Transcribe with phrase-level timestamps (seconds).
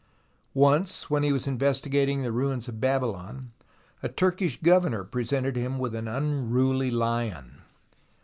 [0.55, 3.51] Once when he was investigating the ruins of Babylon,
[4.01, 7.59] a Turkish governor presented him with an unruly Uon